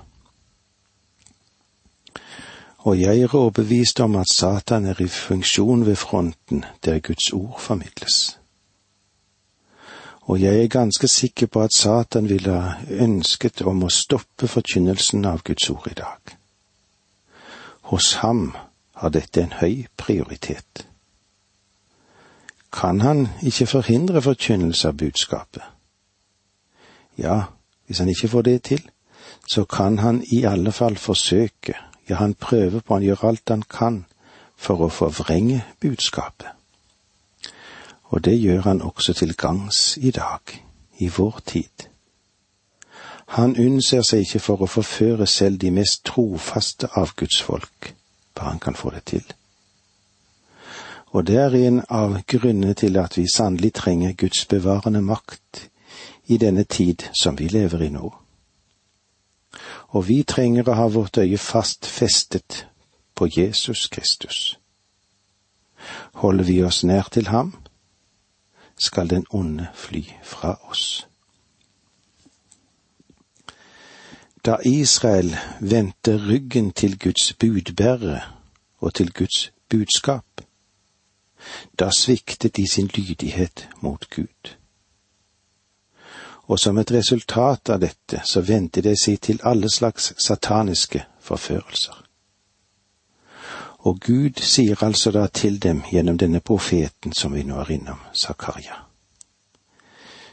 Og 2.83 3.01
jeg 3.01 3.21
er 3.21 3.35
overbevist 3.35 4.01
om 4.01 4.17
at 4.17 4.31
Satan 4.31 4.87
er 4.87 5.01
i 5.01 5.09
funksjon 5.09 5.87
ved 5.87 5.97
fronten 5.97 6.65
der 6.85 6.99
Guds 6.99 7.33
ord 7.33 7.61
formidles. 7.61 8.39
Og 10.23 10.41
jeg 10.41 10.63
er 10.63 10.69
ganske 10.69 11.09
sikker 11.09 11.47
på 11.47 11.63
at 11.63 11.75
Satan 11.75 12.29
ville 12.29 12.61
ha 12.61 12.75
ønsket 12.91 13.63
om 13.63 13.83
å 13.83 13.91
stoppe 13.91 14.49
forkynnelsen 14.49 15.25
av 15.27 15.43
Guds 15.47 15.71
ord 15.71 15.87
i 15.91 15.95
dag. 15.99 16.35
Hos 17.91 18.15
ham 18.23 18.55
har 18.95 19.11
dette 19.11 19.43
en 19.43 19.55
høy 19.59 19.87
prioritet. 19.97 20.87
Kan 22.73 23.01
han 23.01 23.29
ikke 23.43 23.67
forhindre 23.67 24.23
forkynnelse 24.23 24.89
av 24.89 24.97
budskapet? 24.97 25.63
Ja, 27.19 27.43
hvis 27.87 27.99
han 27.99 28.09
ikke 28.09 28.29
får 28.29 28.43
det 28.43 28.63
til, 28.63 28.83
så 29.47 29.65
kan 29.65 29.99
han 29.99 30.23
i 30.33 30.45
alle 30.45 30.73
fall 30.73 30.97
forsøke, 30.97 31.75
ja, 32.13 32.19
han 32.19 32.35
prøver 32.35 32.81
på, 32.81 32.95
han 32.95 33.03
gjør 33.03 33.25
alt 33.25 33.49
han 33.49 33.63
kan 33.63 34.05
for 34.57 34.85
å 34.85 34.89
forvrenge 34.93 35.63
budskapet. 35.81 36.49
Og 38.13 38.25
det 38.25 38.37
gjør 38.41 38.61
han 38.69 38.83
også 38.83 39.15
til 39.17 39.35
gangs 39.37 39.97
i 39.97 40.11
dag, 40.11 40.41
i 40.99 41.09
vår 41.09 41.41
tid. 41.47 41.89
Han 43.33 43.57
unnser 43.57 44.03
seg 44.05 44.27
ikke 44.27 44.43
for 44.45 44.63
å 44.63 44.69
forføre 44.69 45.27
selv 45.27 45.59
de 45.63 45.71
mest 45.73 46.05
trofaste 46.05 46.91
av 47.01 47.15
Guds 47.17 47.41
folk, 47.41 47.95
bare 48.37 48.51
han 48.53 48.61
kan 48.61 48.77
få 48.77 48.93
det 48.93 49.05
til. 49.09 49.25
Og 51.17 51.27
det 51.27 51.39
er 51.41 51.57
en 51.57 51.81
av 51.89 52.19
grunnene 52.29 52.75
til 52.75 52.97
at 53.01 53.17
vi 53.17 53.25
sannelig 53.29 53.73
trenger 53.81 54.13
Guds 54.13 54.45
bevarende 54.47 55.01
makt 55.01 55.69
i 56.29 56.37
denne 56.37 56.65
tid 56.65 57.09
som 57.17 57.39
vi 57.39 57.49
lever 57.49 57.89
i 57.89 57.89
nå. 57.93 58.22
Og 59.89 60.09
vi 60.09 60.23
trenger 60.23 60.69
å 60.69 60.77
ha 60.79 60.87
vårt 60.89 61.19
øye 61.19 61.39
fast 61.39 61.87
festet 61.87 62.67
på 63.15 63.29
Jesus 63.29 63.89
Kristus. 63.93 64.59
Holder 66.15 66.45
vi 66.45 66.63
oss 66.63 66.85
nær 66.85 67.09
til 67.13 67.29
ham, 67.29 67.55
skal 68.79 69.11
den 69.11 69.27
onde 69.31 69.69
fly 69.75 70.05
fra 70.23 70.57
oss. 70.71 71.07
Da 74.45 74.57
Israel 74.65 75.37
vendte 75.61 76.17
ryggen 76.29 76.73
til 76.73 76.99
Guds 76.99 77.33
budbærere 77.33 78.23
og 78.79 78.95
til 78.95 79.13
Guds 79.13 79.53
budskap, 79.69 80.27
da 81.79 81.91
sviktet 81.99 82.57
de 82.57 82.67
sin 82.69 82.91
lydighet 82.95 83.69
mot 83.81 84.11
Gud. 84.11 84.62
Og 86.53 86.59
som 86.61 86.77
et 86.79 86.91
resultat 86.93 87.71
av 87.73 87.79
dette 87.81 88.19
så 88.29 88.43
vendte 88.45 88.83
de 88.85 88.93
seg 88.99 89.21
til 89.25 89.39
alle 89.49 89.71
slags 89.73 90.11
sataniske 90.21 91.01
forførelser. 91.25 91.95
Og 93.89 94.01
Gud 94.05 94.43
sier 94.45 94.85
altså 94.85 95.15
da 95.17 95.23
til 95.33 95.57
dem 95.63 95.81
gjennom 95.89 96.19
denne 96.21 96.43
profeten 96.45 97.17
som 97.17 97.33
vi 97.33 97.47
nå 97.49 97.57
er 97.63 97.73
innom, 97.79 98.05
Zakaria. 98.13 98.83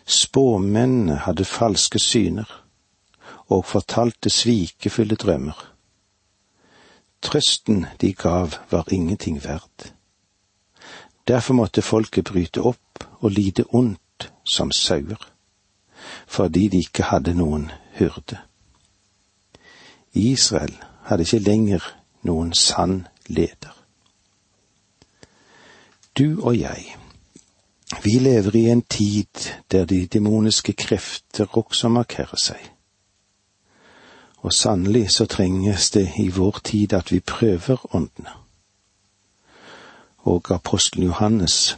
Spåmennene 0.04 1.22
hadde 1.24 1.48
falske 1.48 2.04
syner 2.04 2.52
og 3.48 3.64
fortalte 3.66 4.30
svikefulle 4.30 5.16
drømmer. 5.16 5.58
Trøsten 7.24 7.86
de 8.02 8.14
gav 8.14 8.60
var 8.70 8.92
ingenting 8.92 9.40
verd. 9.44 9.92
Derfor 11.28 11.54
måtte 11.54 11.82
folket 11.82 12.28
bryte 12.28 12.62
opp 12.62 13.08
og 13.22 13.32
lide 13.32 13.70
ondt 13.72 14.32
som 14.44 14.72
sauer, 14.76 15.30
fordi 16.28 16.68
de 16.68 16.78
ikke 16.78 17.04
hadde 17.04 17.34
noen 17.34 17.72
hyrde. 18.00 18.38
Israel 20.14 20.76
hadde 21.06 21.24
ikke 21.24 21.40
lenger 21.40 21.86
noen 22.24 22.54
sann 22.54 23.08
leder. 23.28 23.76
Du 26.18 26.42
og 26.44 26.58
jeg, 26.60 26.96
vi 28.04 28.20
lever 28.20 28.56
i 28.56 28.66
en 28.70 28.82
tid 28.82 29.52
der 29.72 29.86
de 29.86 30.06
demoniske 30.06 30.74
krefter 30.74 31.58
også 31.58 31.90
markerer 31.90 32.38
seg. 32.38 32.60
Og 34.40 34.54
sannelig 34.54 35.10
så 35.12 35.26
trenges 35.26 35.92
det 35.92 36.10
i 36.20 36.30
vår 36.30 36.62
tid 36.64 36.94
at 36.94 37.12
vi 37.12 37.20
prøver 37.20 37.96
åndene 37.96 38.40
og 40.30 40.52
apostelen 40.52 41.06
Johannes, 41.06 41.78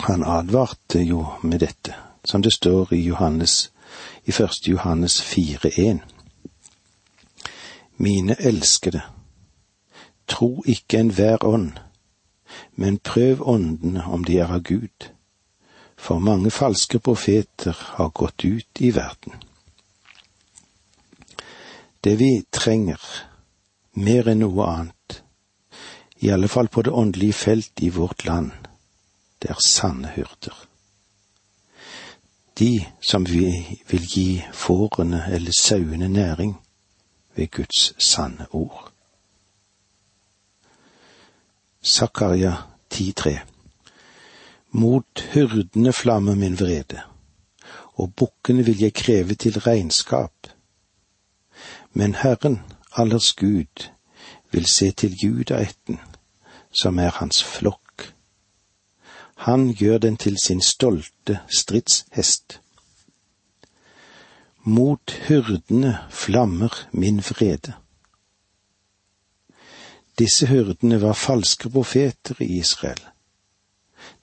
han 0.00 0.24
advarte 0.24 1.02
jo 1.02 1.26
med 1.42 1.58
dette, 1.58 1.94
som 2.24 2.42
det 2.42 2.52
står 2.52 2.92
i 2.92 3.02
Johannes, 3.02 3.72
i 4.24 4.32
første 4.32 4.70
Johannes 4.70 5.20
4,1. 5.22 5.98
Mine 7.96 8.36
elskede, 8.38 9.02
tro 10.28 10.62
ikke 10.66 10.98
enhver 10.98 11.44
ånd, 11.44 11.72
men 12.74 12.98
prøv 12.98 13.42
åndene 13.48 14.04
om 14.04 14.24
de 14.24 14.38
er 14.38 14.52
av 14.52 14.62
Gud, 14.62 15.10
for 15.96 16.18
mange 16.18 16.50
falske 16.50 16.98
profeter 16.98 17.76
har 17.96 18.08
gått 18.14 18.44
ut 18.44 18.80
i 18.80 18.94
verden. 18.94 19.34
Det 22.04 22.18
vi 22.18 22.44
trenger, 22.52 23.00
mer 23.98 24.30
enn 24.30 24.44
noe 24.44 24.66
annet, 24.70 25.22
i 26.22 26.30
alle 26.30 26.48
fall 26.48 26.68
på 26.68 26.82
det 26.82 26.94
åndelige 26.94 27.32
felt 27.32 27.82
i 27.82 27.90
vårt 27.90 28.24
land, 28.24 28.52
det 29.42 29.50
er 29.50 29.62
sanne 29.62 30.14
hyrder. 30.14 30.54
De 32.58 32.86
som 33.00 33.24
vi 33.24 33.78
vil 33.90 34.06
gi 34.14 34.44
fårene 34.52 35.24
eller 35.30 35.52
sauene 35.58 36.08
næring 36.08 36.56
ved 37.36 37.50
Guds 37.50 38.04
sanne 38.04 38.46
ord. 38.50 38.92
Zakaria 41.84 42.54
10,3 42.94 43.38
Mot 44.70 45.20
hyrdene 45.32 45.92
flammer 45.92 46.34
min 46.34 46.58
vrede, 46.60 47.00
og 47.94 48.14
bukkene 48.14 48.64
vil 48.64 48.78
jeg 48.78 48.94
kreve 48.94 49.34
til 49.34 49.60
regnskap. 49.60 50.32
Men 51.92 52.14
Herren, 52.14 52.60
allers 52.96 53.32
Gud, 53.32 53.88
vil 54.50 54.66
se 54.66 54.90
til 54.90 55.16
Judaetten, 55.24 56.00
som 56.82 56.98
er 56.98 57.10
hans 57.10 57.44
flokk. 57.44 57.87
Han 59.46 59.72
gjør 59.72 59.98
den 59.98 60.16
til 60.16 60.38
sin 60.38 60.60
stolte 60.60 61.38
stridshest. 61.48 62.60
Mot 64.62 65.12
hyrdene 65.28 65.98
flammer 66.10 66.74
min 66.92 67.20
vrede. 67.20 67.72
Disse 70.18 70.46
hyrdene 70.46 71.00
var 71.02 71.12
falske 71.12 71.70
profeter 71.70 72.42
i 72.42 72.58
Israel. 72.58 73.00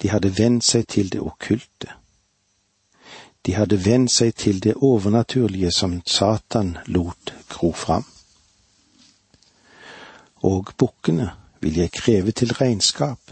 De 0.01 0.09
hadde 0.09 0.37
vendt 0.37 0.63
seg 0.63 0.87
til 0.87 1.11
det 1.11 1.21
okkulte. 1.21 1.95
De 3.45 3.55
hadde 3.55 3.85
vendt 3.85 4.11
seg 4.11 4.35
til 4.35 4.59
det 4.63 4.75
overnaturlige 4.75 5.71
som 5.71 6.01
Satan 6.05 6.77
lot 6.85 7.33
gro 7.49 7.71
fram 7.71 8.05
og 10.45 10.73
bukkene 10.77 11.31
vil 11.61 11.77
jeg 11.79 11.91
kreve 11.91 12.31
til 12.31 12.53
regnskap. 12.53 13.24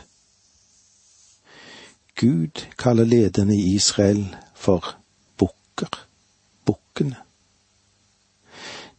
Gud 2.16 2.68
kaller 2.78 3.04
lederne 3.04 3.56
i 3.56 3.76
Israel 3.76 4.36
for 4.56 4.96
bukker, 5.38 6.08
bukkene. 6.66 7.16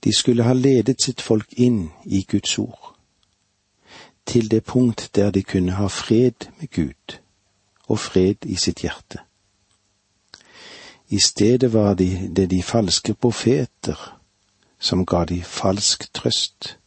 De 0.05 0.12
skulle 0.12 0.42
ha 0.42 0.53
ledet 0.53 1.03
sitt 1.03 1.20
folk 1.20 1.53
inn 1.57 1.90
i 2.05 2.24
Guds 2.31 2.59
ord, 2.59 2.96
til 4.27 4.50
det 4.50 4.64
punkt 4.64 5.11
der 5.14 5.31
de 5.31 5.42
kunne 5.42 5.72
ha 5.72 5.87
fred 5.87 6.50
med 6.61 6.68
Gud 6.68 7.18
og 7.88 7.98
fred 7.98 8.46
i 8.46 8.57
sitt 8.57 8.81
hjerte. 8.81 9.18
I 11.09 11.20
stedet 11.20 11.72
var 11.72 11.94
de, 11.94 12.31
det 12.37 12.50
de 12.50 12.62
falske 12.62 13.14
profeter 13.14 14.20
som 14.79 15.07
ga 15.07 15.24
de 15.24 15.42
falsk 15.42 16.12
trøst 16.14 16.79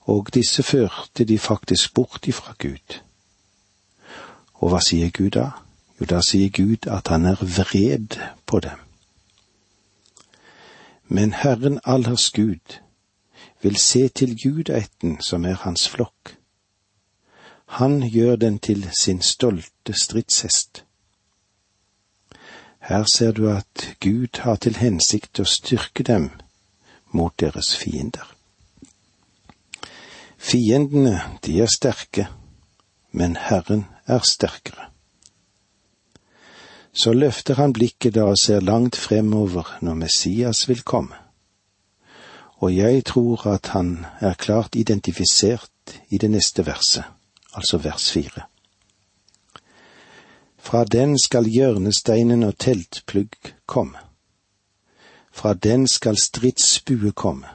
og 0.00 0.34
disse 0.34 0.62
førte 0.62 1.24
de 1.24 1.38
faktisk 1.38 1.94
bort 1.94 2.26
ifra 2.26 2.54
Gud. 2.58 3.00
Og 4.60 4.72
hva 4.72 4.80
sier 4.84 5.10
Gud 5.10 5.34
da? 5.36 5.50
Jo, 6.00 6.06
da 6.08 6.20
sier 6.24 6.52
Gud 6.52 6.88
at 6.88 7.08
han 7.08 7.26
er 7.28 7.40
vred 7.40 8.16
på 8.46 8.60
dem. 8.60 8.78
Men 11.08 11.32
Herren 11.32 11.80
allers 11.84 12.30
Gud 12.30 12.80
vil 13.62 13.76
se 13.76 14.08
til 14.08 14.36
Gudætten 14.42 15.20
som 15.20 15.44
er 15.44 15.54
hans 15.64 15.88
flokk. 15.88 16.36
Han 17.66 18.02
gjør 18.02 18.36
den 18.36 18.58
til 18.58 18.90
sin 19.00 19.22
stolte 19.22 19.94
stridshest. 20.02 20.84
Her 22.80 23.04
ser 23.14 23.32
du 23.32 23.48
at 23.48 23.96
Gud 24.00 24.40
har 24.40 24.56
til 24.56 24.76
hensikt 24.76 25.40
å 25.40 25.44
styrke 25.44 26.02
dem 26.02 26.30
mot 27.12 27.34
deres 27.40 27.76
fiender. 27.76 28.26
Fiendene, 30.38 31.20
de 31.46 31.60
er 31.60 31.68
sterke, 31.68 32.26
men 33.12 33.36
Herren 33.36 33.84
er 34.10 34.24
sterkere. 34.26 34.90
Så 36.92 37.12
løfter 37.12 37.54
han 37.54 37.72
blikket 37.72 38.16
da 38.16 38.26
og 38.32 38.38
ser 38.38 38.60
langt 38.60 38.96
fremover 38.98 39.78
når 39.80 39.94
Messias 39.94 40.66
vil 40.68 40.82
komme. 40.82 41.14
Og 42.60 42.74
jeg 42.76 43.04
tror 43.04 43.46
at 43.46 43.70
han 43.72 44.06
er 44.20 44.34
klart 44.34 44.74
identifisert 44.74 45.94
i 46.08 46.18
det 46.18 46.30
neste 46.30 46.66
verset, 46.66 47.04
altså 47.54 47.78
vers 47.78 48.10
fire. 48.12 48.42
Fra 50.58 50.84
den 50.84 51.16
skal 51.18 51.48
hjørnesteinen 51.48 52.42
og 52.42 52.58
teltplugg 52.58 53.54
komme. 53.66 53.96
Fra 55.32 55.54
den 55.54 55.88
skal 55.88 56.18
stridsbue 56.20 57.12
komme 57.12 57.46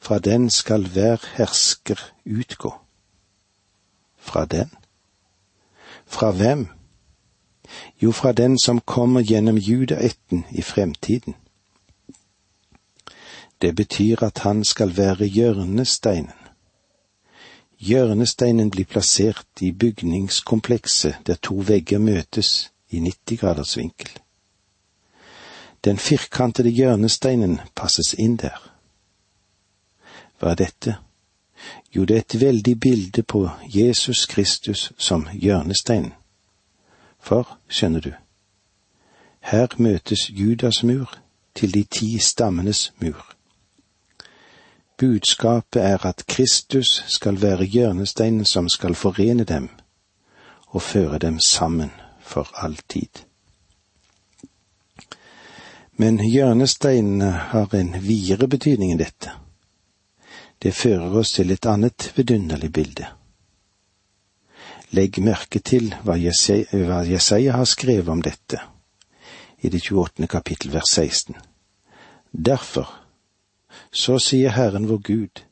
fra 0.00 0.18
den 0.18 0.50
skal 0.50 0.88
hver 0.88 1.20
hersker 1.36 2.00
utgå. 2.26 2.74
Fra 4.18 4.44
den? 4.44 4.70
Fra 6.10 6.30
hvem? 6.30 6.66
Jo, 8.02 8.12
fra 8.12 8.32
den 8.32 8.58
som 8.58 8.80
kommer 8.80 9.22
gjennom 9.22 9.56
judaætten 9.56 10.44
i 10.50 10.62
fremtiden. 10.62 11.34
Det 13.62 13.76
betyr 13.76 14.22
at 14.22 14.38
han 14.38 14.64
skal 14.64 14.96
være 14.96 15.24
hjørnesteinen. 15.24 16.32
Hjørnesteinen 17.78 18.70
blir 18.70 18.84
plassert 18.84 19.46
i 19.60 19.72
bygningskomplekset 19.72 21.14
der 21.26 21.34
to 21.34 21.54
vegger 21.66 21.98
møtes 21.98 22.72
i 22.90 22.98
90 22.98 23.40
graders 23.40 23.76
vinkel. 23.76 24.10
Den 25.84 25.98
firkantede 25.98 26.68
hjørnesteinen 26.68 27.60
passes 27.76 28.14
inn 28.18 28.36
der. 28.36 28.58
Hva 30.38 30.50
er 30.50 30.54
dette? 30.54 30.96
Jo, 31.96 32.04
det 32.04 32.16
er 32.16 32.20
et 32.20 32.40
veldig 32.40 32.80
bilde 32.80 33.22
på 33.22 33.48
Jesus 33.64 34.26
Kristus 34.26 34.92
som 34.98 35.26
hjørnestein. 35.32 36.12
For, 37.18 37.58
skjønner 37.68 38.00
du, 38.00 38.12
her 39.40 39.66
møtes 39.78 40.30
Judas 40.30 40.82
mur 40.82 41.18
til 41.54 41.74
de 41.74 41.82
ti 41.84 42.18
stammenes 42.18 42.92
mur. 43.00 43.34
Budskapet 44.96 45.82
er 45.82 46.06
at 46.06 46.24
Kristus 46.28 47.04
skal 47.08 47.42
være 47.42 47.64
hjørnesteinen 47.64 48.44
som 48.44 48.68
skal 48.68 48.94
forene 48.94 49.44
dem 49.44 49.68
og 50.66 50.82
føre 50.82 51.18
dem 51.18 51.40
sammen 51.40 51.90
for 52.20 52.50
all 52.54 52.76
tid. 52.88 53.24
Men 55.96 56.20
hjørnesteinene 56.32 57.30
har 57.30 57.74
en 57.74 57.94
videre 58.02 58.48
betydning 58.48 58.92
enn 58.92 59.00
dette. 59.00 59.39
Det 60.62 60.74
fører 60.74 61.14
oss 61.16 61.32
til 61.32 61.50
et 61.50 61.66
annet 61.66 62.12
vidunderlig 62.16 62.72
bilde. 62.72 63.06
Legg 64.92 65.20
merke 65.22 65.62
til 65.64 65.94
hva 66.04 66.18
Jesaja 66.18 67.54
har 67.56 67.64
skrevet 67.64 68.08
om 68.08 68.22
dette. 68.22 68.60
i 69.62 69.68
det 69.68 69.82
28. 69.92 70.26
kapittel 70.26 70.72
vers 70.72 70.88
16. 70.94 71.36
Derfor, 72.32 72.88
så 73.92 74.18
sier 74.18 74.50
Herren 74.50 74.88
vår 74.88 74.98
Gud, 74.98 75.42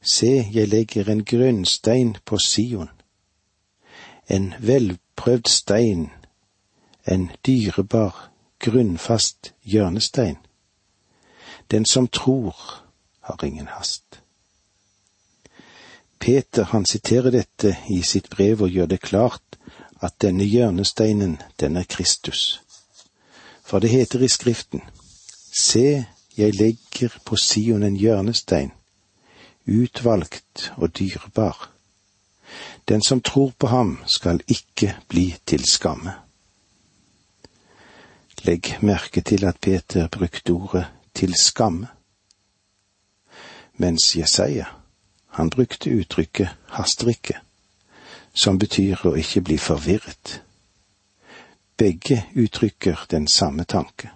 se, 0.00 0.48
jeg 0.52 0.68
legger 0.68 1.10
en 1.10 1.24
grunnstein 1.24 2.16
på 2.24 2.38
Sion, 2.38 2.88
en 4.28 4.54
velprøvd 4.58 5.48
stein, 5.48 6.10
en 7.04 7.30
dyrebar, 7.46 8.30
grunnfast 8.58 9.52
hjørnestein. 9.62 10.36
Den 11.70 11.84
som 11.86 12.08
tror, 12.08 12.85
har 13.26 13.44
ingen 13.44 13.66
hast. 13.66 14.20
Peter 16.18 16.64
han 16.64 16.86
siterer 16.86 17.30
dette 17.30 17.76
i 17.92 18.00
sitt 18.02 18.30
brev 18.30 18.62
og 18.66 18.72
gjør 18.72 18.86
det 18.86 19.00
klart 19.04 19.58
at 20.00 20.16
denne 20.22 20.44
hjørnesteinen, 20.44 21.36
den 21.60 21.76
er 21.76 21.84
Kristus. 21.88 22.60
For 23.64 23.78
det 23.78 23.90
heter 23.90 24.22
i 24.22 24.28
Skriften, 24.28 24.82
Se, 25.58 26.04
jeg 26.36 26.54
legger 26.54 27.14
på 27.24 27.36
Sion 27.36 27.82
en 27.82 27.96
hjørnestein, 27.96 28.72
utvalgt 29.66 30.72
og 30.76 30.98
dyrebar. 30.98 31.70
Den 32.88 33.02
som 33.02 33.20
tror 33.20 33.52
på 33.58 33.66
ham, 33.66 33.98
skal 34.06 34.40
ikke 34.48 34.96
bli 35.08 35.34
til 35.46 35.64
skamme. 35.64 36.12
Legg 38.44 38.76
merke 38.82 39.20
til 39.20 39.44
at 39.44 39.56
Peter 39.60 40.08
brukte 40.08 40.50
ordet 40.50 40.86
til 41.14 41.34
skamme, 41.34 41.88
mens 43.76 44.16
Jesaja, 44.16 44.66
han 45.26 45.50
brukte 45.50 45.90
uttrykket 45.90 46.48
haster 46.66 47.08
ikke, 47.12 47.40
som 48.34 48.58
betyr 48.58 49.04
å 49.04 49.16
ikke 49.16 49.42
bli 49.44 49.58
forvirret. 49.60 50.40
Begge 51.76 52.22
uttrykker 52.34 53.04
den 53.10 53.28
samme 53.28 53.64
tanke. 53.64 54.10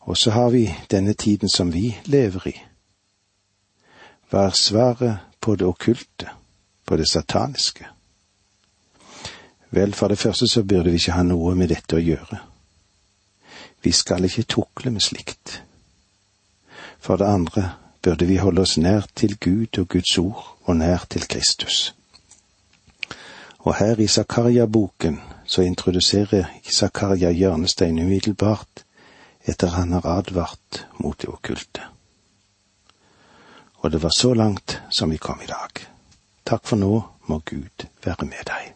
Og 0.00 0.16
så 0.16 0.30
har 0.30 0.50
vi 0.50 0.64
denne 0.90 1.14
tiden 1.14 1.48
som 1.48 1.72
vi 1.72 1.94
lever 2.04 2.48
i. 2.48 2.56
Er 4.30 4.50
svaret 4.50 5.18
på 5.40 5.54
det 5.56 5.66
okkulte, 5.66 6.28
på 6.86 6.96
det 6.96 7.08
sataniske? 7.08 7.86
Vel, 9.70 9.94
for 9.94 10.08
det 10.08 10.18
første 10.18 10.48
så 10.48 10.62
burde 10.62 10.90
vi 10.90 10.98
ikke 10.98 11.14
ha 11.14 11.22
noe 11.22 11.54
med 11.54 11.70
dette 11.70 11.98
å 11.98 12.02
gjøre. 12.02 12.38
Vi 13.82 13.92
skal 13.92 14.26
ikke 14.26 14.42
tukle 14.42 14.90
med 14.90 15.02
slikt. 15.02 15.60
For 17.00 17.16
det 17.16 17.24
andre 17.24 17.72
burde 18.02 18.26
vi 18.26 18.36
holde 18.36 18.60
oss 18.60 18.76
nær 18.78 19.06
til 19.16 19.36
Gud 19.40 19.78
og 19.78 19.88
Guds 19.88 20.18
ord 20.18 20.56
og 20.64 20.76
nær 20.76 21.04
til 21.10 21.28
Kristus. 21.28 21.94
Og 23.58 23.76
her 23.76 24.00
i 24.00 24.06
Zakaria-boken 24.06 25.20
så 25.44 25.62
introduserer 25.62 26.44
Zakaria 26.70 27.30
hjørnestein 27.30 27.98
umiddelbart 27.98 28.84
etter 29.44 29.68
han 29.76 29.92
har 29.92 30.06
advart 30.06 30.86
mot 30.98 31.20
det 31.20 31.28
okkulte. 31.28 31.82
Og 33.80 33.92
det 33.92 34.02
var 34.02 34.12
så 34.16 34.34
langt 34.34 34.82
som 34.90 35.10
vi 35.10 35.16
kom 35.16 35.40
i 35.42 35.48
dag. 35.48 35.86
Takk 36.44 36.66
for 36.66 36.76
nå 36.76 37.00
må 37.28 37.40
Gud 37.44 37.88
være 38.04 38.26
med 38.26 38.44
deg. 38.46 38.74